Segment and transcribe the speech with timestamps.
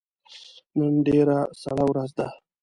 [0.77, 2.27] نن ډیره سړه ورځ ده